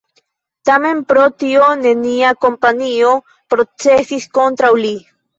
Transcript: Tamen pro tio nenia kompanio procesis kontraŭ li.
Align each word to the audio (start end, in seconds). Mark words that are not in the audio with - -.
Tamen 0.67 1.01
pro 1.09 1.25
tio 1.41 1.67
nenia 1.81 2.31
kompanio 2.45 3.11
procesis 3.55 4.25
kontraŭ 4.39 4.73
li. 4.85 4.95